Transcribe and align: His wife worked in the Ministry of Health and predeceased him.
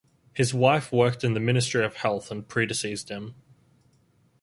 His 0.33 0.51
wife 0.51 0.91
worked 0.91 1.23
in 1.23 1.35
the 1.35 1.39
Ministry 1.39 1.85
of 1.85 1.93
Health 1.97 2.31
and 2.31 2.47
predeceased 2.47 3.09
him. 3.09 3.35